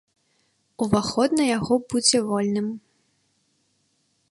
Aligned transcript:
Уваход 0.85 1.29
на 1.41 1.45
яго 1.57 1.73
будзе 1.93 2.17
вольным. 2.31 2.67